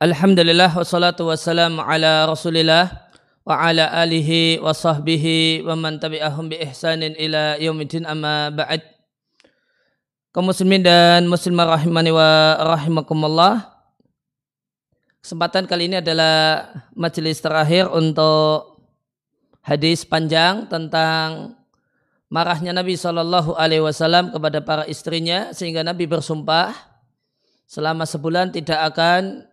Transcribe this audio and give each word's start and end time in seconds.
Alhamdulillah 0.00 0.72
wassalatu 0.72 1.28
wassalamu 1.28 1.84
ala 1.84 2.24
rasulillah 2.24 2.88
wa 3.44 3.52
ala 3.52 3.84
alihi 4.00 4.56
wa 4.56 4.72
sahbihi 4.72 5.60
wa 5.60 5.76
man 5.76 6.00
tabi'ahum 6.00 6.48
bi 6.48 6.56
ihsanin 6.56 7.12
ila 7.20 7.60
yaumidin 7.60 8.08
amma 8.08 8.48
ba'd. 8.48 8.80
Kaum 10.32 10.48
muslimin 10.48 10.80
dan 10.80 11.28
muslimah 11.28 11.76
rahimani 11.76 12.16
wa 12.16 12.56
rahimakumullah. 12.80 13.68
Kesempatan 15.20 15.68
kali 15.68 15.92
ini 15.92 16.00
adalah 16.00 16.64
majelis 16.96 17.36
terakhir 17.44 17.92
untuk 17.92 18.80
hadis 19.60 20.08
panjang 20.08 20.64
tentang 20.64 21.60
marahnya 22.32 22.72
Nabi 22.72 22.96
Shallallahu 22.96 23.52
Alaihi 23.52 23.84
Wasallam 23.84 24.32
kepada 24.32 24.64
para 24.64 24.88
istrinya 24.88 25.52
sehingga 25.52 25.84
Nabi 25.84 26.08
bersumpah 26.08 26.72
selama 27.68 28.08
sebulan 28.08 28.48
tidak 28.48 28.80
akan 28.96 29.49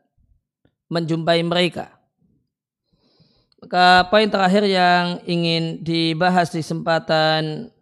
menjumpai 0.88 1.44
mereka. 1.44 1.98
Maka 3.58 4.05
poin 4.14 4.30
terakhir 4.30 4.64
yang 4.70 5.20
ingin 5.26 5.82
dibahas 5.82 6.54
di 6.54 6.62
kesempatan 6.62 7.73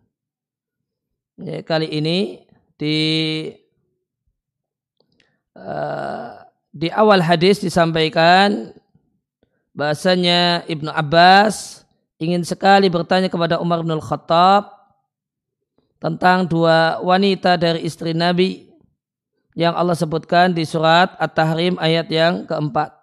ya, 1.35 1.59
kali 1.67 1.91
ini 1.91 2.47
di 2.79 2.97
uh, 5.59 6.41
di 6.71 6.87
awal 6.95 7.19
hadis 7.19 7.59
disampaikan 7.59 8.71
bahasanya 9.75 10.63
Ibnu 10.71 10.87
Abbas 10.95 11.83
ingin 12.23 12.47
sekali 12.47 12.87
bertanya 12.87 13.27
kepada 13.27 13.59
Umar 13.59 13.83
bin 13.83 13.99
Khattab 13.99 14.71
tentang 15.99 16.47
dua 16.47 17.03
wanita 17.03 17.59
dari 17.59 17.83
istri 17.83 18.15
Nabi 18.15 18.71
yang 19.55 19.75
Allah 19.75 19.95
sebutkan 19.95 20.55
di 20.55 20.63
surat 20.63 21.15
At-Tahrim 21.19 21.75
ayat 21.79 22.07
yang 22.07 22.47
keempat. 22.47 22.94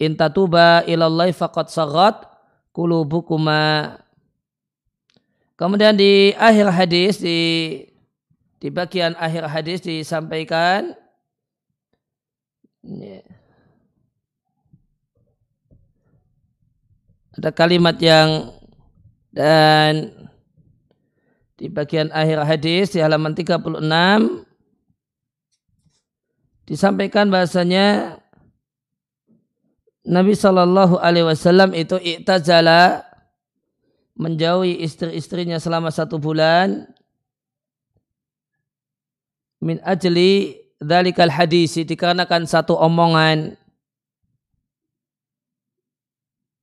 Intatuba 0.00 0.80
ilallahi 0.88 1.36
faqad 1.36 1.68
sagat 1.68 2.24
kulubukuma. 2.72 4.00
Kemudian 5.60 5.92
di 5.92 6.32
akhir 6.40 6.72
hadis 6.72 7.20
di 7.20 7.38
di 8.56 8.68
bagian 8.72 9.12
akhir 9.20 9.44
hadis 9.44 9.84
disampaikan 9.84 10.96
ada 17.36 17.50
kalimat 17.52 17.96
yang 18.00 18.56
dan 19.36 20.16
di 21.60 21.68
bagian 21.68 22.08
akhir 22.08 22.40
hadis 22.40 22.96
di 22.96 23.04
halaman 23.04 23.36
36 23.36 23.84
disampaikan 26.64 27.28
bahasanya 27.28 28.16
Nabi 30.06 30.32
Shallallahu 30.32 30.96
Alaihi 30.96 31.28
Wasallam 31.28 31.76
itu 31.76 32.00
iktazala 32.00 33.04
menjauhi 34.16 34.80
istri-istrinya 34.80 35.60
selama 35.60 35.92
satu 35.92 36.16
bulan 36.16 36.88
min 39.60 39.76
ajli 39.84 40.56
dalikal 40.80 41.28
hadis 41.28 41.76
dikarenakan 41.76 42.48
satu 42.48 42.76
omongan. 42.80 43.60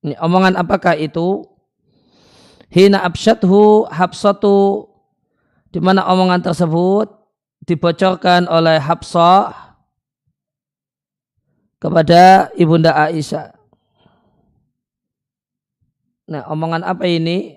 Ini 0.02 0.18
omongan 0.18 0.58
apakah 0.58 0.98
itu? 0.98 1.46
Hina 2.74 3.06
absyadhu 3.06 3.88
habsatu 3.88 4.90
di 5.72 5.80
mana 5.80 6.04
omongan 6.10 6.42
tersebut 6.42 7.08
dibocorkan 7.64 8.50
oleh 8.50 8.80
Habsah 8.80 9.67
kepada 11.78 12.50
Ibunda 12.58 12.94
Aisyah. 12.94 13.54
Nah, 16.28 16.44
omongan 16.52 16.84
apa 16.84 17.08
ini? 17.08 17.56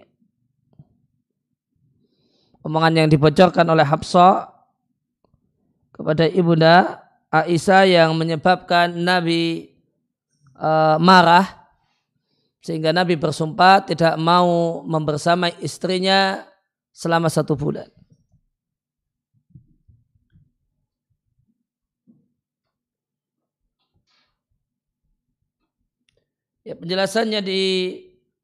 Omongan 2.63 3.05
yang 3.05 3.09
dibocorkan 3.09 3.67
oleh 3.67 3.83
Hafsah 3.83 4.53
kepada 5.91 6.29
Ibunda 6.29 7.03
Aisyah 7.33 7.83
yang 7.89 8.11
menyebabkan 8.15 8.93
Nabi 8.93 9.73
uh, 10.61 11.01
marah 11.01 11.61
sehingga 12.61 12.93
Nabi 12.93 13.17
bersumpah 13.17 13.89
tidak 13.89 14.21
mau 14.21 14.85
membersamai 14.85 15.57
istrinya 15.65 16.45
selama 16.93 17.33
satu 17.33 17.57
bulan. 17.57 17.89
Ya, 26.71 26.79
penjelasannya 26.79 27.43
di 27.43 27.63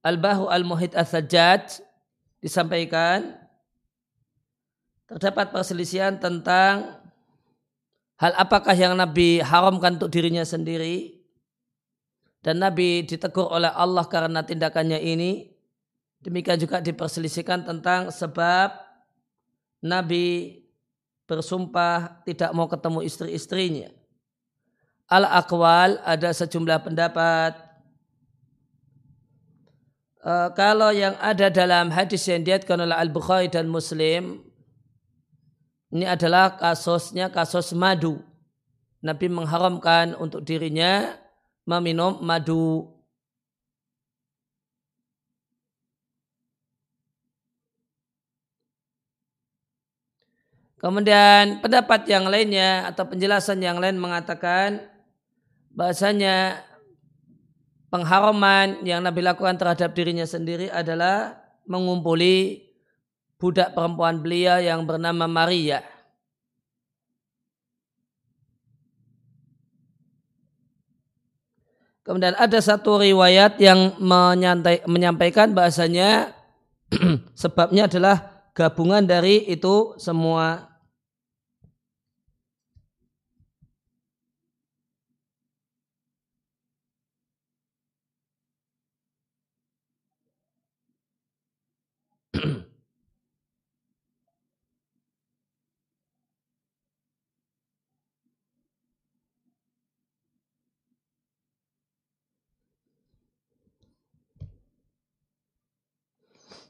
Al-Bahu 0.02 0.50
Al-Muhid 0.50 0.98
Al-Sajjad 0.98 1.78
disampaikan 2.42 3.38
terdapat 5.06 5.54
perselisihan 5.54 6.18
tentang 6.18 7.06
hal 8.18 8.34
apakah 8.34 8.74
yang 8.74 8.98
Nabi 8.98 9.38
haramkan 9.38 9.94
untuk 9.94 10.10
dirinya 10.10 10.42
sendiri 10.42 11.22
dan 12.42 12.58
Nabi 12.58 13.06
ditegur 13.06 13.46
oleh 13.46 13.70
Allah 13.70 14.02
karena 14.10 14.42
tindakannya 14.42 14.98
ini. 15.06 15.54
Demikian 16.18 16.58
juga 16.58 16.82
diperselisihkan 16.82 17.62
tentang 17.62 18.10
sebab 18.10 18.74
Nabi 19.86 20.66
bersumpah 21.30 22.26
tidak 22.26 22.50
mau 22.50 22.66
ketemu 22.66 23.06
istri-istrinya. 23.06 23.94
Al-Aqwal 25.06 26.02
ada 26.02 26.34
sejumlah 26.34 26.82
pendapat 26.82 27.65
Uh, 30.26 30.50
kalau 30.58 30.90
yang 30.90 31.14
ada 31.22 31.46
dalam 31.54 31.86
hadis 31.94 32.26
yang 32.26 32.42
diatkan 32.42 32.82
oleh 32.82 32.98
Al-Bukhari 32.98 33.46
dan 33.46 33.70
Muslim, 33.70 34.42
ini 35.94 36.02
adalah 36.02 36.58
kasusnya 36.58 37.30
kasus 37.30 37.70
madu. 37.70 38.18
Nabi 39.06 39.30
mengharamkan 39.30 40.18
untuk 40.18 40.42
dirinya 40.42 41.14
meminum 41.62 42.18
madu. 42.26 42.90
Kemudian 50.82 51.62
pendapat 51.62 52.02
yang 52.10 52.26
lainnya 52.26 52.90
atau 52.90 53.06
penjelasan 53.06 53.62
yang 53.62 53.78
lain 53.78 53.94
mengatakan 53.94 54.90
bahasanya 55.70 56.66
pengharaman 57.96 58.84
yang 58.84 59.00
Nabi 59.00 59.24
lakukan 59.24 59.56
terhadap 59.56 59.96
dirinya 59.96 60.28
sendiri 60.28 60.68
adalah 60.68 61.40
mengumpuli 61.64 62.68
budak 63.40 63.72
perempuan 63.72 64.20
belia 64.20 64.60
yang 64.60 64.84
bernama 64.84 65.24
Maria. 65.24 65.80
Kemudian 72.04 72.36
ada 72.38 72.60
satu 72.60 73.00
riwayat 73.02 73.58
yang 73.58 73.96
menyampaikan 74.86 75.56
bahasanya 75.56 76.36
sebabnya 77.34 77.90
adalah 77.90 78.46
gabungan 78.54 79.02
dari 79.08 79.42
itu 79.48 79.96
semua 79.98 80.75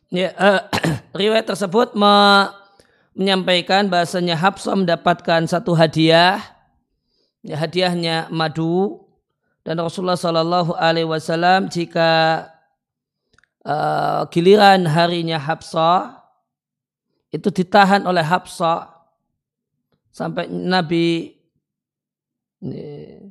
Ya, 0.06 0.30
uh, 0.38 0.62
riwayat 1.20 1.50
tersebut 1.50 1.98
me 1.98 2.46
menyampaikan 3.16 3.88
bahasanya 3.88 4.36
Habsah 4.38 4.76
mendapatkan 4.76 5.48
satu 5.48 5.72
hadiah, 5.74 6.40
ya, 7.42 7.56
hadiahnya 7.58 8.30
madu. 8.30 9.02
Dan 9.66 9.82
Rasulullah 9.82 10.14
Shallallahu 10.14 10.78
Alaihi 10.78 11.10
Wasallam 11.10 11.66
jika 11.66 12.46
uh, 13.66 14.30
giliran 14.30 14.86
harinya 14.86 15.42
Habsah 15.42 16.22
itu 17.34 17.50
ditahan 17.50 18.06
oleh 18.06 18.22
Habsah 18.22 18.86
sampai 20.14 20.46
Nabi 20.46 21.34
ini, 22.62 23.26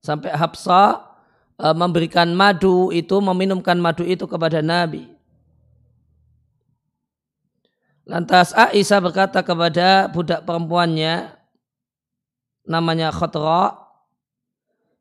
sampai 0.00 0.30
Habsah 0.32 1.08
Eh, 1.58 1.74
memberikan 1.74 2.30
madu 2.38 2.94
itu, 2.94 3.18
meminumkan 3.18 3.74
madu 3.82 4.06
itu 4.06 4.30
kepada 4.30 4.62
Nabi. 4.62 5.10
Lantas 8.06 8.54
Aisyah 8.54 9.02
berkata 9.02 9.42
kepada 9.42 10.06
budak 10.06 10.46
perempuannya, 10.46 11.34
namanya 12.62 13.10
Khadra. 13.10 13.87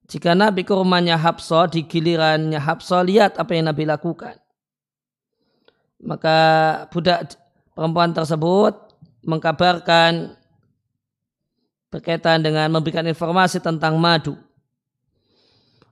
Jika 0.08 0.32
Nabi 0.32 0.64
ke 0.64 0.72
rumahnya 0.72 1.20
Habsah, 1.20 1.68
di 1.68 1.84
gilirannya 1.84 2.64
lihat 3.04 3.36
apa 3.36 3.52
yang 3.52 3.68
Nabi 3.68 3.84
lakukan. 3.84 4.40
Maka 6.00 6.38
budak 6.94 7.36
perempuan 7.76 8.16
tersebut 8.16 8.74
mengkabarkan 9.28 10.40
berkaitan 11.92 12.40
dengan 12.40 12.72
memberikan 12.72 13.04
informasi 13.04 13.60
tentang 13.60 14.00
madu. 14.00 14.40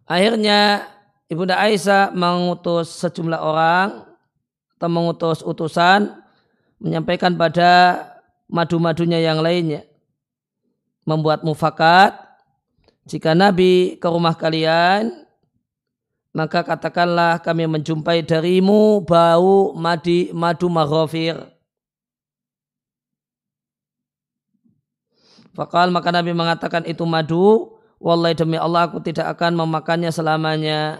Akhirnya 0.07 0.87
Ibunda 1.25 1.57
Aisyah 1.57 2.13
mengutus 2.13 3.01
sejumlah 3.01 3.41
orang 3.41 4.05
atau 4.77 4.89
mengutus 4.91 5.41
utusan 5.41 6.13
menyampaikan 6.77 7.33
pada 7.33 7.97
madu-madunya 8.45 9.17
yang 9.17 9.41
lainnya. 9.41 9.81
Membuat 11.05 11.41
mufakat, 11.41 12.24
jika 13.05 13.37
Nabi 13.37 14.01
ke 14.01 14.07
rumah 14.09 14.33
kalian, 14.33 15.13
maka 16.33 16.65
katakanlah 16.65 17.37
kami 17.39 17.69
menjumpai 17.69 18.25
darimu 18.25 19.05
bau 19.05 19.77
madi, 19.77 20.33
madu 20.33 20.67
maghofir. 20.67 21.37
Fakal 25.55 25.93
maka 25.93 26.11
Nabi 26.11 26.35
mengatakan 26.35 26.83
itu 26.83 27.07
madu, 27.07 27.71
Wallahi 27.95 28.35
demi 28.35 28.59
Allah 28.59 28.91
aku 28.91 28.99
tidak 28.99 29.39
akan 29.39 29.55
memakannya 29.55 30.11
selamanya. 30.11 30.99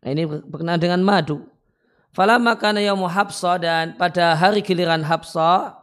Nah, 0.00 0.10
ini 0.10 0.24
berkenaan 0.24 0.80
dengan 0.80 1.04
madu. 1.04 1.44
Fala 2.16 2.40
makana 2.40 2.80
yaumu 2.80 3.04
Habsa 3.04 3.60
dan 3.60 4.00
pada 4.00 4.32
hari 4.32 4.64
giliran 4.64 5.04
Habsa, 5.04 5.76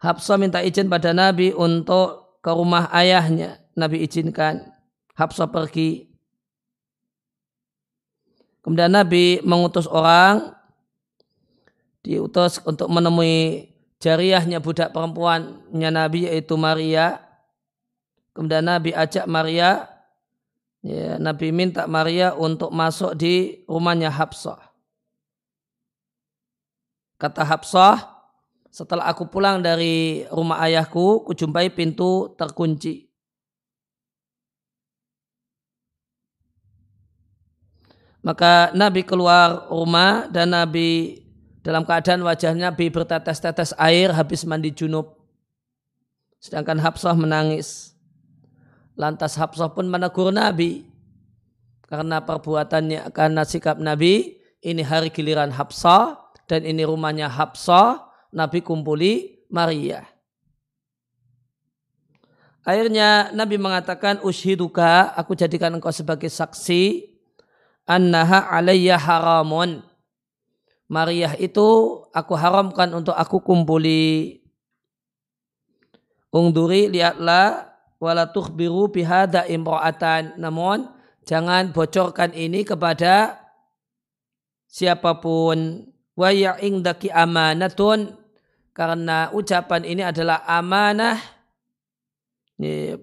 Habsa 0.00 0.40
minta 0.40 0.64
izin 0.64 0.88
pada 0.88 1.12
Nabi 1.12 1.52
untuk 1.52 2.40
ke 2.40 2.50
rumah 2.50 2.88
ayahnya. 2.90 3.60
Nabi 3.76 4.02
izinkan. 4.02 4.72
Habsa 5.12 5.46
pergi. 5.52 6.08
Kemudian 8.64 8.92
Nabi 8.92 9.44
mengutus 9.44 9.84
orang 9.84 10.56
diutus 12.00 12.64
untuk 12.64 12.88
menemui 12.88 13.68
jariahnya 14.00 14.64
budak 14.64 14.96
perempuannya 14.96 15.90
Nabi 15.92 16.28
yaitu 16.28 16.56
Maria. 16.56 17.20
Kemudian 18.32 18.64
Nabi 18.64 18.96
ajak 18.96 19.28
Maria 19.28 20.00
Ya, 20.80 21.20
Nabi 21.20 21.52
minta 21.52 21.84
Maria 21.84 22.32
untuk 22.32 22.72
masuk 22.72 23.12
di 23.12 23.60
rumahnya 23.68 24.08
Habsah. 24.08 24.72
Kata 27.20 27.44
Habsah, 27.44 28.09
setelah 28.70 29.10
aku 29.10 29.26
pulang 29.26 29.58
dari 29.58 30.22
rumah 30.30 30.62
ayahku, 30.62 31.26
kujumpai 31.26 31.74
pintu 31.74 32.30
terkunci. 32.38 33.10
Maka 38.20 38.70
Nabi 38.76 39.02
keluar 39.02 39.66
rumah 39.72 40.28
dan 40.28 40.52
Nabi 40.52 41.18
dalam 41.64 41.82
keadaan 41.84 42.20
wajahnya 42.22 42.72
Nabi 42.72 42.92
bertetes-tetes 42.92 43.72
air 43.80 44.12
habis 44.12 44.44
mandi 44.44 44.70
junub. 44.72 45.18
Sedangkan 46.40 46.80
Habsah 46.80 47.16
menangis. 47.16 47.96
Lantas 48.96 49.36
Habsah 49.36 49.72
pun 49.72 49.88
menegur 49.88 50.32
Nabi. 50.32 50.88
Karena 51.88 52.22
perbuatannya, 52.22 53.10
karena 53.10 53.42
sikap 53.42 53.80
Nabi, 53.80 54.38
ini 54.62 54.84
hari 54.84 55.10
giliran 55.10 55.50
Habsah 55.50 56.20
dan 56.46 56.62
ini 56.62 56.86
rumahnya 56.86 57.26
Habsah, 57.26 58.09
Nabi 58.30 58.62
kumpuli 58.62 59.42
Maria. 59.50 60.06
Akhirnya 62.60 63.32
Nabi 63.32 63.56
mengatakan 63.56 64.20
ushiduka, 64.22 65.10
aku 65.16 65.32
jadikan 65.34 65.74
engkau 65.74 65.90
sebagai 65.90 66.28
saksi 66.28 67.08
annaha 67.88 68.46
alayya 68.52 69.00
haramun. 69.00 69.82
Maria 70.90 71.34
itu 71.38 72.02
aku 72.14 72.34
haramkan 72.36 72.90
untuk 72.94 73.14
aku 73.16 73.40
kumpuli. 73.42 74.42
Ungduri 76.30 76.90
lihatlah 76.90 77.74
wala 77.98 78.28
tukhbiru 78.28 78.92
bihada 78.92 79.46
imra'atan. 79.46 80.38
Namun 80.38 80.90
jangan 81.24 81.70
bocorkan 81.74 82.34
ini 82.36 82.66
kepada 82.66 83.40
siapa 84.68 85.18
pun. 85.22 85.88
Wa 86.12 86.28
ya'indaki 86.34 87.08
amanatun. 87.08 88.19
Karena 88.80 89.28
ucapan 89.36 89.84
ini 89.84 90.00
adalah 90.00 90.40
amanah 90.48 91.20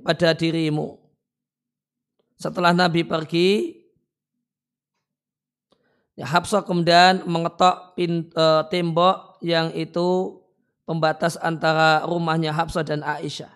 pada 0.01 0.33
dirimu. 0.33 0.97
Setelah 2.33 2.73
Nabi 2.73 3.05
pergi, 3.05 3.77
ya, 6.17 6.25
Habsah 6.25 6.65
kemudian 6.65 7.29
mengetok 7.29 7.93
pin, 7.93 8.25
uh, 8.33 8.65
tembok 8.73 9.37
yang 9.45 9.69
itu 9.77 10.41
pembatas 10.81 11.37
antara 11.37 12.01
rumahnya 12.09 12.49
Habsah 12.57 12.81
dan 12.81 13.05
Aisyah. 13.05 13.53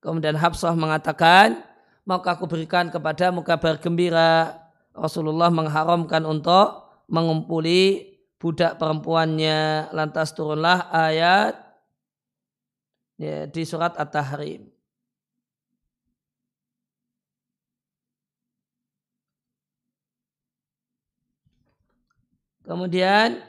Kemudian 0.00 0.32
Habsah 0.32 0.72
mengatakan, 0.72 1.60
maka 2.08 2.40
aku 2.40 2.48
berikan 2.48 2.88
kepadamu 2.88 3.44
kabar 3.44 3.76
gembira. 3.76 4.64
Rasulullah 4.96 5.52
mengharamkan 5.52 6.24
untuk 6.24 6.88
mengumpuli 7.04 8.16
budak 8.38 8.78
perempuannya. 8.78 9.90
Lantas 9.92 10.32
turunlah 10.32 10.88
ayat 10.94 11.58
ya, 13.18 13.46
di 13.50 13.62
surat 13.66 13.94
At-Tahrim. 13.98 14.70
Kemudian 22.68 23.40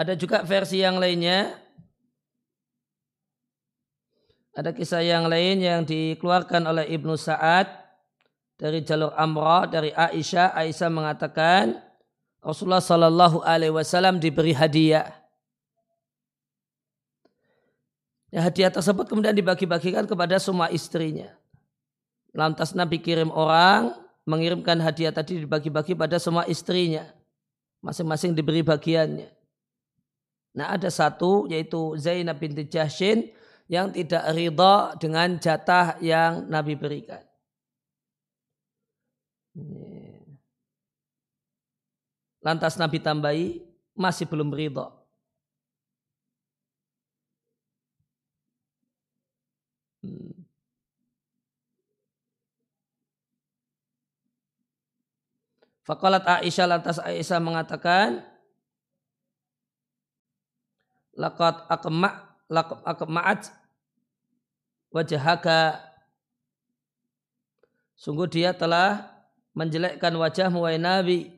Ada 0.00 0.16
juga 0.16 0.40
versi 0.40 0.80
yang 0.80 0.96
lainnya. 0.96 1.60
Ada 4.56 4.72
kisah 4.72 5.04
yang 5.04 5.28
lain 5.28 5.60
yang 5.60 5.84
dikeluarkan 5.84 6.64
oleh 6.64 6.88
Ibnu 6.88 7.20
Sa'ad 7.20 7.68
dari 8.56 8.80
jalur 8.80 9.12
Amrah 9.12 9.68
dari 9.68 9.92
Aisyah. 9.92 10.56
Aisyah 10.56 10.88
mengatakan 10.88 11.76
Rasulullah 12.40 12.80
Shallallahu 12.80 13.44
Alaihi 13.44 13.76
Wasallam 13.76 14.16
diberi 14.16 14.56
hadiah. 14.56 15.20
Ya, 18.32 18.40
hadiah 18.40 18.72
tersebut 18.72 19.04
kemudian 19.04 19.36
dibagi-bagikan 19.36 20.08
kepada 20.08 20.40
semua 20.40 20.72
istrinya. 20.72 21.28
Lantas 22.32 22.72
Nabi 22.72 23.04
kirim 23.04 23.28
orang 23.28 23.92
mengirimkan 24.24 24.80
hadiah 24.80 25.12
tadi 25.12 25.44
dibagi-bagi 25.44 25.92
pada 25.92 26.16
semua 26.16 26.48
istrinya. 26.48 27.04
Masing-masing 27.84 28.32
diberi 28.32 28.64
bagiannya. 28.64 29.39
Nah 30.56 30.74
ada 30.74 30.90
satu 30.90 31.46
yaitu 31.46 31.94
Zainab 31.98 32.42
binti 32.42 32.66
Jahshin 32.66 33.30
yang 33.70 33.94
tidak 33.94 34.26
ridha 34.34 34.98
dengan 34.98 35.38
jatah 35.38 35.94
yang 36.02 36.50
Nabi 36.50 36.74
berikan. 36.74 37.22
Lantas 42.42 42.74
Nabi 42.80 42.98
tambahi 42.98 43.62
masih 43.94 44.26
belum 44.26 44.50
ridha. 44.50 44.90
Hmm. 50.02 50.40
Fakalat 55.84 56.22
Aisyah 56.22 56.66
lantas 56.70 56.96
Aisyah 57.02 57.40
mengatakan 57.42 58.22
laqad 61.20 61.68
akma 61.68 62.08
akma'at 62.88 63.52
wajahaka. 64.88 65.84
Sungguh 68.00 68.24
dia 68.32 68.56
telah 68.56 69.12
menjelekkan 69.52 70.16
wajahmu 70.16 70.64
wahai 70.64 70.80
Nabi. 70.80 71.36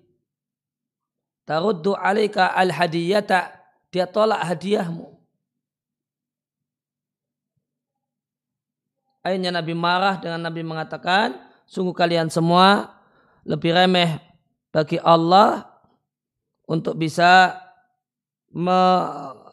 Taruddu 1.42 1.98
alaika 1.98 2.54
al 2.54 2.70
hadiyata 2.70 3.50
dia 3.90 4.06
tolak 4.06 4.46
hadiahmu. 4.46 5.10
Akhirnya 9.22 9.54
Nabi 9.54 9.74
marah 9.74 10.18
dengan 10.18 10.42
Nabi 10.42 10.66
mengatakan, 10.66 11.38
sungguh 11.66 11.94
kalian 11.94 12.26
semua 12.26 12.98
lebih 13.46 13.70
remeh 13.70 14.18
bagi 14.74 14.98
Allah 14.98 15.66
untuk 16.66 16.98
bisa 16.98 17.54
me, 18.50 18.78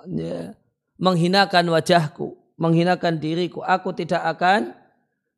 ya, 0.10 0.58
menghinakan 0.98 1.70
wajahku, 1.70 2.34
menghinakan 2.58 3.22
diriku. 3.22 3.62
Aku 3.62 3.94
tidak 3.94 4.26
akan 4.26 4.74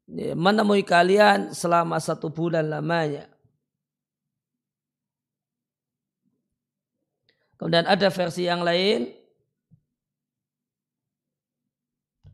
ya, 0.07 0.33
menemui 0.33 0.87
kalian 0.87 1.51
selama 1.51 1.99
satu 1.99 2.31
bulan 2.31 2.71
lamanya. 2.71 3.27
Kemudian 7.59 7.85
ada 7.85 8.09
versi 8.09 8.49
yang 8.49 8.65
lain 8.65 9.13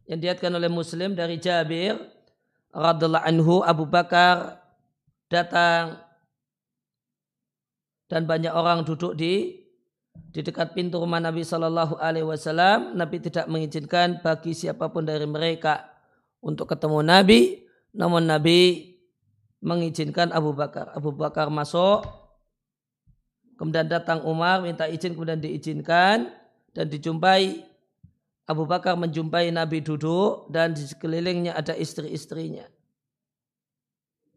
yang 0.08 0.20
diatkan 0.24 0.56
oleh 0.56 0.72
Muslim 0.72 1.20
dari 1.20 1.36
Jabir 1.36 2.00
radhiallahu 2.72 3.28
anhu 3.28 3.60
Abu 3.60 3.84
Bakar 3.84 4.64
datang 5.28 6.00
dan 8.08 8.24
banyak 8.24 8.56
orang 8.56 8.88
duduk 8.88 9.20
di 9.20 9.67
di 10.32 10.46
dekat 10.46 10.78
pintu 10.78 11.02
rumah 11.02 11.22
Nabi 11.22 11.42
Shallallahu 11.42 11.98
Alaihi 11.98 12.28
Wasallam. 12.28 12.94
Nabi 12.94 13.22
tidak 13.24 13.50
mengizinkan 13.50 14.22
bagi 14.22 14.54
siapa 14.54 14.90
pun 14.90 15.08
dari 15.08 15.26
mereka 15.26 15.88
untuk 16.44 16.70
ketemu 16.70 17.02
Nabi, 17.02 17.66
namun 17.94 18.30
Nabi 18.30 18.94
mengizinkan 19.62 20.30
Abu 20.34 20.54
Bakar. 20.54 20.94
Abu 20.94 21.14
Bakar 21.14 21.50
masuk 21.50 22.06
Kemudian 23.58 23.90
datang 23.90 24.22
Umar 24.22 24.62
minta 24.62 24.86
izin 24.86 25.18
kemudian 25.18 25.42
diizinkan 25.42 26.30
dan 26.78 26.86
dijumpai 26.86 27.66
Abu 28.46 28.70
Bakar 28.70 28.94
menjumpai 28.96 29.50
Nabi 29.50 29.82
duduk 29.82 30.48
dan 30.54 30.78
di 30.78 30.86
sekelilingnya 30.86 31.58
ada 31.58 31.74
istri-istrinya. 31.74 32.64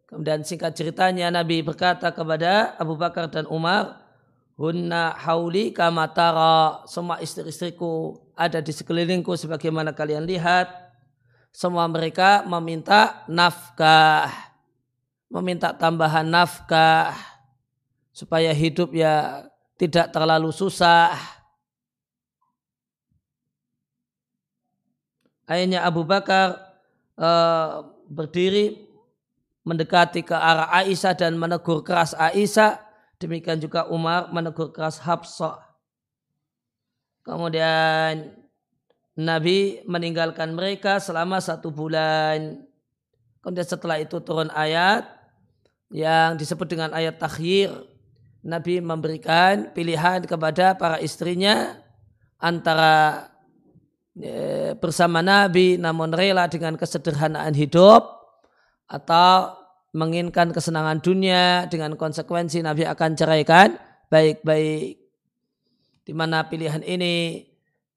Kemudian 0.09 0.43
singkat 0.43 0.75
ceritanya 0.75 1.31
Nabi 1.31 1.63
berkata 1.63 2.11
kepada 2.11 2.75
Abu 2.81 2.99
Bakar 2.99 3.31
dan 3.31 3.47
Umar, 3.47 4.03
Hunna 4.61 5.17
hauli 5.17 5.73
kamatara, 5.73 6.85
semua 6.85 7.17
istri-istriku 7.25 8.21
ada 8.37 8.61
di 8.61 8.77
sekelilingku 8.77 9.33
sebagaimana 9.33 9.97
kalian 9.97 10.29
lihat. 10.29 10.69
Semua 11.49 11.89
mereka 11.89 12.45
meminta 12.45 13.25
nafkah, 13.25 14.29
meminta 15.33 15.73
tambahan 15.73 16.29
nafkah 16.29 17.17
supaya 18.13 18.53
hidup 18.53 18.93
ya 18.93 19.49
tidak 19.81 20.13
terlalu 20.13 20.53
susah. 20.53 21.17
Akhirnya 25.49 25.89
Abu 25.89 26.05
Bakar 26.05 26.61
uh, 27.17 27.97
berdiri 28.13 28.77
mendekati 29.65 30.21
ke 30.21 30.37
arah 30.37 30.69
Aisyah 30.85 31.17
dan 31.17 31.41
menegur 31.41 31.81
keras 31.81 32.13
Aisyah. 32.13 32.90
Demikian 33.21 33.61
juga 33.61 33.85
Umar 33.93 34.33
menegur 34.33 34.73
keras 34.73 34.97
Habsah. 35.05 35.61
Kemudian 37.21 38.33
Nabi 39.21 39.85
meninggalkan 39.85 40.57
mereka 40.57 40.97
selama 40.97 41.37
satu 41.37 41.69
bulan. 41.69 42.65
Kemudian 43.45 43.69
setelah 43.69 44.01
itu 44.01 44.17
turun 44.25 44.49
ayat 44.57 45.05
yang 45.93 46.41
disebut 46.41 46.65
dengan 46.65 46.97
ayat 46.97 47.21
takhir 47.21 47.77
Nabi 48.41 48.81
memberikan 48.81 49.69
pilihan 49.77 50.25
kepada 50.25 50.73
para 50.81 50.97
istrinya 50.97 51.77
antara 52.41 53.29
e, 54.17 54.73
bersama 54.81 55.21
Nabi 55.21 55.77
namun 55.77 56.09
rela 56.09 56.49
dengan 56.49 56.81
kesederhanaan 56.81 57.53
hidup 57.53 58.17
atau 58.89 59.60
menginginkan 59.91 60.55
kesenangan 60.55 61.03
dunia 61.03 61.67
dengan 61.67 61.99
konsekuensi 61.99 62.63
Nabi 62.63 62.87
akan 62.87 63.11
ceraikan 63.19 63.75
baik-baik 64.07 65.01
di 66.07 66.13
mana 66.15 66.47
pilihan 66.47 66.83
ini 66.83 67.47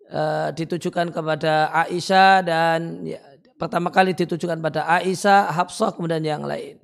e, 0.05 0.21
ditujukan 0.53 1.13
kepada 1.13 1.69
Aisyah 1.85 2.33
dan 2.45 3.05
ya, 3.05 3.21
pertama 3.57 3.93
kali 3.93 4.13
ditujukan 4.17 4.61
pada 4.61 4.85
Aisyah, 5.01 5.53
Hafsah 5.53 5.93
kemudian 5.93 6.21
yang 6.25 6.45
lain. 6.45 6.81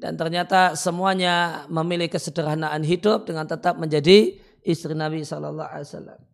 Dan 0.00 0.16
ternyata 0.16 0.72
semuanya 0.80 1.68
memilih 1.68 2.08
kesederhanaan 2.08 2.80
hidup 2.80 3.28
dengan 3.28 3.44
tetap 3.44 3.76
menjadi 3.76 4.32
istri 4.64 4.96
Nabi 4.96 5.20
Shallallahu. 5.20 6.29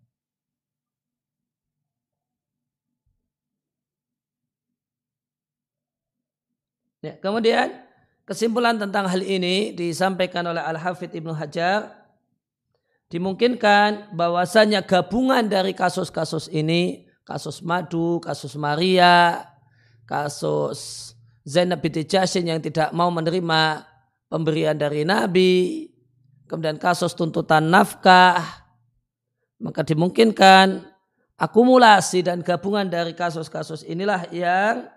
Ya, 7.07 7.15
kemudian 7.23 7.71
kesimpulan 8.27 8.75
tentang 8.83 9.07
hal 9.07 9.23
ini 9.23 9.71
disampaikan 9.71 10.43
oleh 10.43 10.59
Al 10.59 10.75
Hafidh 10.75 11.15
Ibnu 11.15 11.31
Hajar. 11.31 11.95
Dimungkinkan 13.07 14.11
bahwasanya 14.19 14.83
gabungan 14.83 15.47
dari 15.47 15.71
kasus-kasus 15.71 16.51
ini, 16.51 17.07
kasus 17.23 17.63
madu, 17.63 18.19
kasus 18.19 18.59
Maria, 18.59 19.47
kasus 20.11 21.15
Zainab 21.47 21.79
binti 21.79 22.03
Jashin 22.03 22.51
yang 22.51 22.59
tidak 22.59 22.91
mau 22.91 23.07
menerima 23.15 23.87
pemberian 24.27 24.75
dari 24.75 25.07
Nabi, 25.07 25.87
kemudian 26.51 26.83
kasus 26.83 27.15
tuntutan 27.15 27.71
nafkah, 27.71 28.43
maka 29.63 29.87
dimungkinkan 29.87 30.83
akumulasi 31.39 32.27
dan 32.27 32.43
gabungan 32.43 32.91
dari 32.91 33.15
kasus-kasus 33.15 33.87
inilah 33.87 34.27
yang 34.35 34.91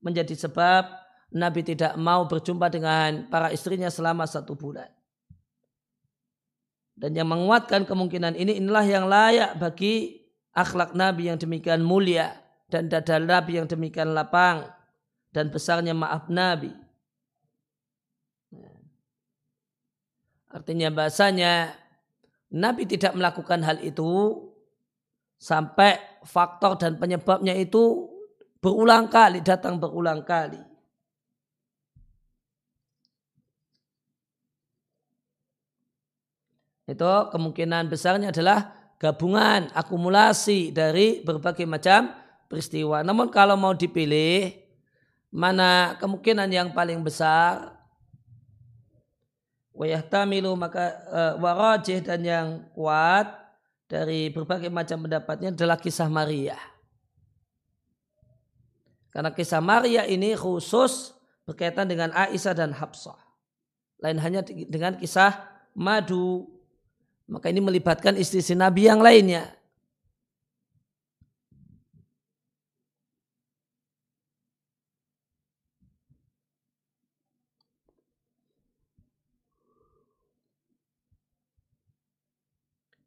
menjadi 0.00 0.48
sebab 0.48 0.99
Nabi 1.30 1.62
tidak 1.62 1.94
mau 1.94 2.26
berjumpa 2.26 2.66
dengan 2.70 3.30
para 3.30 3.54
istrinya 3.54 3.86
selama 3.86 4.26
satu 4.26 4.58
bulan. 4.58 4.90
Dan 7.00 7.16
yang 7.16 7.30
menguatkan 7.30 7.86
kemungkinan 7.88 8.36
ini 8.36 8.60
inilah 8.60 8.84
yang 8.84 9.06
layak 9.08 9.56
bagi 9.56 10.20
akhlak 10.52 10.92
Nabi 10.92 11.32
yang 11.32 11.38
demikian 11.40 11.80
mulia 11.80 12.34
dan 12.68 12.90
dada 12.90 13.16
Nabi 13.16 13.62
yang 13.62 13.70
demikian 13.70 14.12
lapang 14.12 14.68
dan 15.32 15.48
besarnya 15.48 15.96
maaf 15.96 16.28
Nabi. 16.28 16.74
Artinya 20.50 20.90
bahasanya 20.90 21.72
Nabi 22.50 22.82
tidak 22.84 23.14
melakukan 23.14 23.62
hal 23.62 23.78
itu 23.86 24.34
sampai 25.38 25.96
faktor 26.26 26.74
dan 26.76 26.98
penyebabnya 26.98 27.54
itu 27.54 28.10
berulang 28.58 29.06
kali, 29.06 29.40
datang 29.40 29.78
berulang 29.78 30.26
kali. 30.26 30.69
Itu 36.90 37.30
kemungkinan 37.30 37.86
besarnya 37.86 38.34
adalah 38.34 38.74
gabungan, 38.98 39.70
akumulasi 39.70 40.74
dari 40.74 41.22
berbagai 41.22 41.64
macam 41.64 42.10
peristiwa. 42.50 43.06
Namun 43.06 43.30
kalau 43.30 43.54
mau 43.54 43.72
dipilih, 43.72 44.58
mana 45.30 45.94
kemungkinan 46.02 46.50
yang 46.50 46.74
paling 46.74 46.98
besar 47.06 47.78
wayahtamilu 49.70 50.52
maka 50.58 50.98
uh, 51.08 51.34
warajih 51.40 52.02
dan 52.02 52.20
yang 52.20 52.46
kuat 52.76 53.30
dari 53.88 54.28
berbagai 54.28 54.68
macam 54.68 55.06
pendapatnya 55.06 55.54
adalah 55.54 55.78
kisah 55.80 56.10
Maria. 56.10 56.58
Karena 59.10 59.34
kisah 59.34 59.58
Maria 59.58 60.06
ini 60.06 60.36
khusus 60.38 61.16
berkaitan 61.48 61.90
dengan 61.90 62.14
Aisyah 62.14 62.54
dan 62.54 62.70
Habsah. 62.70 63.18
Lain 63.98 64.20
hanya 64.22 64.46
dengan 64.46 64.94
kisah 65.00 65.34
madu. 65.74 66.59
Maka 67.30 67.46
ini 67.46 67.62
melibatkan 67.62 68.18
istri-istri 68.18 68.58
Nabi 68.58 68.90
yang 68.90 68.98
lainnya. 68.98 69.54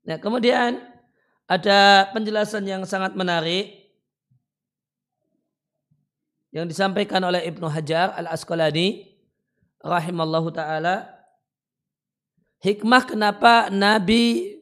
Nah, 0.03 0.19
kemudian 0.19 0.83
ada 1.47 2.11
penjelasan 2.11 2.63
yang 2.67 2.83
sangat 2.83 3.15
menarik 3.15 3.83
yang 6.51 6.67
disampaikan 6.67 7.23
oleh 7.23 7.43
Ibnu 7.47 7.65
Hajar 7.71 8.11
Al-Asqalani 8.19 9.09
rahimallahu 9.79 10.51
taala 10.51 11.22
hikmah 12.63 13.03
kenapa 13.03 13.67
Nabi 13.67 14.55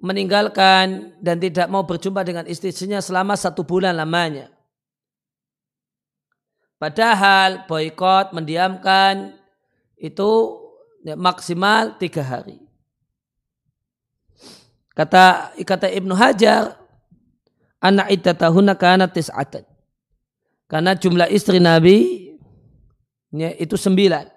meninggalkan 0.00 1.16
dan 1.20 1.36
tidak 1.36 1.68
mau 1.68 1.84
berjumpa 1.84 2.24
dengan 2.24 2.44
istrinya 2.48 3.00
selama 3.00 3.36
satu 3.36 3.64
bulan 3.64 3.96
lamanya. 3.96 4.52
Padahal 6.76 7.64
boykot 7.64 8.36
mendiamkan 8.36 9.32
itu 9.96 10.60
maksimal 11.16 11.96
tiga 11.96 12.20
hari. 12.20 12.60
Kata 14.92 15.56
kata 15.56 15.88
Ibnu 15.92 16.12
Hajar, 16.16 16.76
anak 17.80 18.12
iddatahuna 18.12 18.76
kana 18.76 19.08
tis'atan. 19.08 19.64
Karena 20.68 20.92
jumlah 20.96 21.28
istri 21.32 21.60
Nabi 21.60 22.28
ya, 23.32 23.52
itu 23.56 23.76
sembilan. 23.76 24.35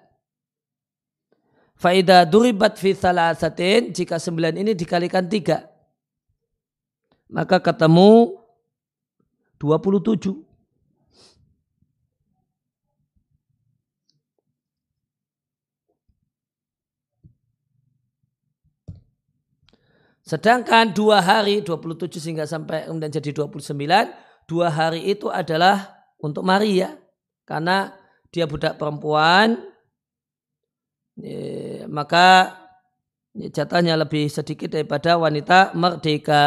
Faida 1.80 2.28
duribat 2.28 2.76
fi 2.76 2.92
salasatin 2.92 3.96
jika 3.96 4.20
sembilan 4.20 4.60
ini 4.60 4.76
dikalikan 4.76 5.24
tiga. 5.24 5.70
maka 7.30 7.62
ketemu 7.62 8.36
27. 9.62 10.34
Sedangkan 20.26 20.94
dua 20.94 21.18
hari, 21.18 21.58
27 21.58 22.22
sehingga 22.22 22.46
sampai 22.46 22.86
kemudian 22.86 23.10
jadi 23.10 23.34
29, 23.34 24.14
dua 24.46 24.70
hari 24.70 25.10
itu 25.10 25.26
adalah 25.26 25.90
untuk 26.22 26.46
Maria. 26.46 26.94
Karena 27.42 27.90
dia 28.30 28.46
budak 28.46 28.78
perempuan, 28.78 29.58
maka 31.88 32.56
jatahnya 33.30 33.94
lebih 33.94 34.26
sedikit 34.26 34.74
daripada 34.74 35.14
wanita 35.14 35.76
merdeka. 35.78 36.44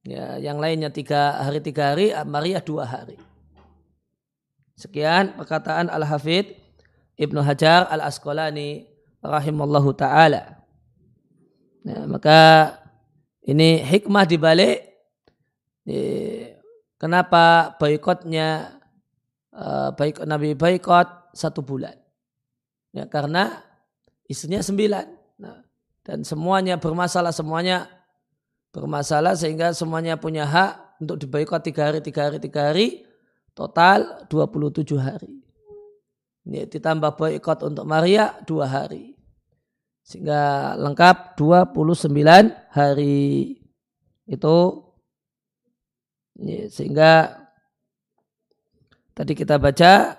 Ya, 0.00 0.40
yang 0.40 0.56
lainnya 0.56 0.88
tiga 0.88 1.44
hari 1.44 1.60
tiga 1.60 1.92
hari, 1.92 2.08
Maria 2.24 2.64
dua 2.64 2.88
hari. 2.88 3.20
Sekian 4.72 5.36
perkataan 5.36 5.92
Al-Hafidh 5.92 6.56
Ibnu 7.20 7.44
Hajar 7.44 7.84
Al-Asqalani 7.92 8.88
rahimallahu 9.20 9.92
taala. 9.92 10.64
Ya, 11.84 12.08
maka 12.08 12.40
ini 13.44 13.84
hikmah 13.84 14.24
dibalik 14.24 14.88
kenapa 16.96 17.76
boykotnya 17.76 18.80
baik 20.00 20.24
Nabi 20.24 20.56
boykot 20.56 21.36
satu 21.36 21.60
bulan. 21.60 21.99
Ya, 22.90 23.06
karena 23.06 23.62
istrinya 24.26 24.62
sembilan. 24.62 25.06
Nah, 25.38 25.62
dan 26.02 26.26
semuanya 26.26 26.78
bermasalah, 26.78 27.30
semuanya 27.30 27.86
bermasalah 28.74 29.34
sehingga 29.38 29.74
semuanya 29.74 30.18
punya 30.18 30.46
hak 30.46 31.02
untuk 31.02 31.18
diboykot 31.22 31.62
tiga 31.62 31.90
hari, 31.90 31.98
tiga 32.02 32.30
hari, 32.30 32.38
tiga 32.42 32.70
hari, 32.70 32.86
total 33.54 34.26
27 34.28 34.98
hari. 34.98 35.40
Ini 36.46 36.66
ditambah 36.66 37.14
boykot 37.14 37.68
untuk 37.68 37.84
Maria 37.86 38.34
dua 38.48 38.66
hari. 38.66 39.14
Sehingga 40.02 40.74
lengkap 40.80 41.38
29 41.38 42.10
hari. 42.72 43.60
Itu 44.24 44.56
sehingga 46.72 47.36
tadi 49.12 49.32
kita 49.36 49.60
baca 49.60 50.16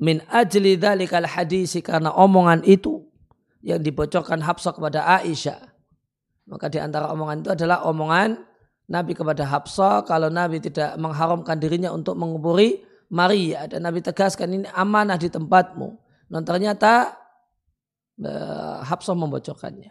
min 0.00 0.22
ajli 0.30 0.78
dzalikal 0.78 1.26
hadisi 1.26 1.82
karena 1.82 2.10
omongan 2.14 2.62
itu 2.66 3.04
yang 3.64 3.80
dibocorkan 3.80 4.42
Hafsah 4.42 4.74
kepada 4.74 5.06
Aisyah. 5.20 5.60
Maka 6.50 6.68
di 6.68 6.76
antara 6.76 7.08
omongan 7.10 7.40
itu 7.40 7.50
adalah 7.52 7.88
omongan 7.88 8.36
Nabi 8.90 9.16
kepada 9.16 9.48
Hafsah 9.48 10.04
kalau 10.04 10.28
Nabi 10.28 10.60
tidak 10.60 10.92
mengharamkan 11.00 11.56
dirinya 11.56 11.88
untuk 11.94 12.20
menguburi 12.20 12.84
Maria 13.08 13.64
dan 13.64 13.88
Nabi 13.88 14.04
tegaskan 14.04 14.60
ini 14.60 14.66
amanah 14.72 15.16
di 15.16 15.32
tempatmu. 15.32 15.96
Dan 16.28 16.44
ternyata 16.44 17.24
Eh, 18.14 18.78
Hafsah 18.86 19.18
membocorkannya. 19.18 19.90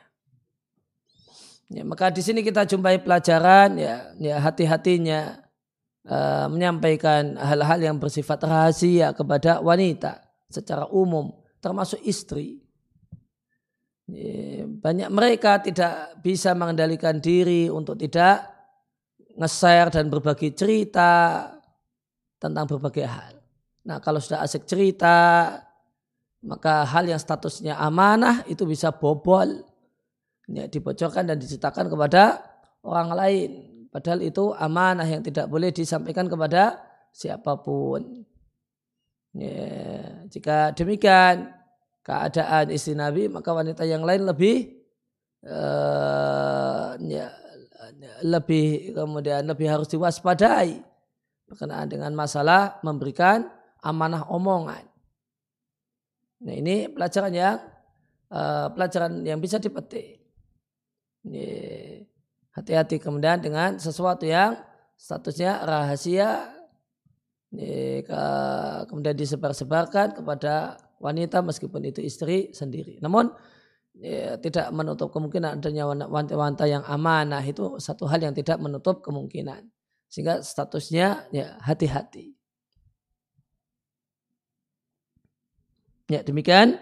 Ya, 1.74 1.84
maka 1.84 2.08
di 2.08 2.24
sini 2.24 2.40
kita 2.40 2.64
jumpai 2.64 3.04
pelajaran 3.04 3.76
ya, 3.76 4.16
ya 4.16 4.40
hati-hatinya 4.40 5.43
uh, 6.08 6.48
menyampaikan 6.52 7.36
hal-hal 7.40 7.80
yang 7.80 7.98
bersifat 8.00 8.44
rahasia 8.44 9.12
kepada 9.16 9.60
wanita 9.64 10.24
secara 10.52 10.88
umum, 10.92 11.32
termasuk 11.64 12.00
istri. 12.04 12.60
Ya, 14.08 14.68
banyak 14.68 15.10
mereka 15.10 15.64
tidak 15.64 16.20
bisa 16.20 16.52
mengendalikan 16.54 17.24
diri 17.24 17.72
untuk 17.72 17.96
tidak 17.96 18.52
nge-share 19.40 19.90
dan 19.90 20.12
berbagi 20.12 20.54
cerita 20.54 21.50
tentang 22.38 22.68
berbagai 22.68 23.08
hal. 23.08 23.34
Nah 23.88 23.98
kalau 24.04 24.20
sudah 24.20 24.44
asik 24.44 24.68
cerita, 24.68 25.56
maka 26.44 26.84
hal 26.84 27.08
yang 27.08 27.20
statusnya 27.20 27.80
amanah 27.80 28.44
itu 28.52 28.68
bisa 28.68 28.92
bobol 28.92 29.64
ya, 30.52 30.68
dibocorkan 30.68 31.32
dan 31.32 31.40
diceritakan 31.40 31.88
kepada 31.88 32.44
orang 32.84 33.10
lain 33.16 33.50
padahal 33.94 34.26
itu 34.26 34.50
amanah 34.58 35.06
yang 35.06 35.22
tidak 35.22 35.46
boleh 35.46 35.70
disampaikan 35.70 36.26
kepada 36.26 36.82
siapa 37.14 37.62
pun. 37.62 38.26
Ya, 39.34 40.26
jika 40.30 40.74
demikian 40.74 41.54
keadaan 42.02 42.74
istri 42.74 42.98
Nabi 42.98 43.30
maka 43.30 43.54
wanita 43.54 43.86
yang 43.86 44.02
lain 44.06 44.26
lebih 44.30 44.82
uh, 45.46 46.98
ya, 47.02 47.30
lebih 48.26 48.94
kemudian 48.94 49.46
lebih 49.46 49.70
harus 49.70 49.90
diwaspadai 49.90 50.82
berkenaan 51.50 51.90
dengan 51.90 52.12
masalah 52.18 52.82
memberikan 52.82 53.46
amanah 53.82 54.26
omongan. 54.30 54.86
Nah 56.44 56.56
ini 56.56 56.92
pelajaran 56.92 57.34
yang 57.34 57.58
uh, 58.32 58.68
pelajaran 58.74 59.24
yang 59.24 59.40
bisa 59.40 59.60
dipetik. 59.60 60.20
Hati-hati 62.54 63.02
kemudian 63.02 63.42
dengan 63.42 63.82
sesuatu 63.82 64.30
yang 64.30 64.62
statusnya 64.94 65.66
rahasia 65.66 66.54
kemudian 68.90 69.14
disebar-sebarkan 69.18 70.22
kepada 70.22 70.78
wanita 71.02 71.42
meskipun 71.42 71.82
itu 71.90 72.02
istri 72.06 72.54
sendiri. 72.54 73.02
Namun 73.02 73.34
ya, 73.98 74.38
tidak 74.38 74.70
menutup 74.70 75.10
kemungkinan 75.10 75.62
adanya 75.62 75.90
wanita-wanita 75.90 76.66
yang 76.70 76.86
amanah 76.86 77.42
itu 77.42 77.82
satu 77.82 78.06
hal 78.06 78.22
yang 78.22 78.38
tidak 78.38 78.62
menutup 78.62 79.02
kemungkinan. 79.02 79.66
Sehingga 80.10 80.46
statusnya 80.46 81.26
ya 81.34 81.58
hati-hati. 81.58 82.38
Ya 86.06 86.22
demikian 86.22 86.78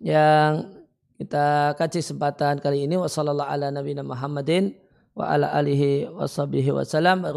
yang 0.00 0.80
kita 1.20 1.76
kaji 1.76 2.00
kesempatan 2.00 2.64
kali 2.64 2.88
ini 2.88 2.96
ala 2.96 3.68
nabiyina 3.68 4.00
Muhammadin 4.00 4.79
wa 5.14 5.30
ala 5.30 5.52
alihi 5.52 6.06
wa 6.10 6.26
sahbihi 6.28 6.70
wa 6.70 6.86
salam 6.86 7.26
wa 7.26 7.34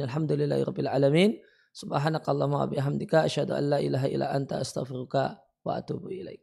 alhamdulillahi 0.00 0.62
rabbil 0.66 0.90
alamin 0.90 1.30
subhanakallahumma 1.72 2.66
wa 2.66 2.70
bihamdika 2.70 3.24
asyhadu 3.24 3.56
an 3.56 3.64
la 3.72 3.78
ilaha 3.80 4.06
illa 4.10 4.30
anta 4.34 4.60
astaghfiruka 4.60 5.40
wa 5.64 5.78
atubu 5.80 6.10
ilaik 6.12 6.42